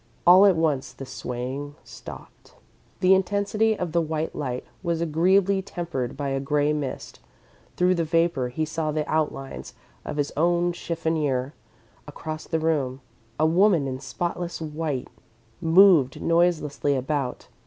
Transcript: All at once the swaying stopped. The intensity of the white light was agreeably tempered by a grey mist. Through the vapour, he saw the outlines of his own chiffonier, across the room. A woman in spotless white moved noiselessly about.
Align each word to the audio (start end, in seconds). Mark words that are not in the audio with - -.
All 0.25 0.47
at 0.47 0.55
once 0.55 0.93
the 0.93 1.05
swaying 1.05 1.75
stopped. 1.83 2.55
The 3.01 3.13
intensity 3.13 3.77
of 3.77 3.91
the 3.91 4.01
white 4.01 4.33
light 4.35 4.65
was 4.81 4.99
agreeably 4.99 5.61
tempered 5.61 6.17
by 6.17 6.29
a 6.29 6.39
grey 6.39 6.73
mist. 6.73 7.19
Through 7.77 7.93
the 7.93 8.03
vapour, 8.03 8.47
he 8.49 8.65
saw 8.65 8.91
the 8.91 9.07
outlines 9.07 9.75
of 10.03 10.17
his 10.17 10.33
own 10.35 10.71
chiffonier, 10.73 11.53
across 12.07 12.47
the 12.47 12.57
room. 12.59 13.01
A 13.39 13.45
woman 13.45 13.87
in 13.87 13.99
spotless 13.99 14.59
white 14.59 15.07
moved 15.61 16.19
noiselessly 16.19 16.95
about. 16.95 17.47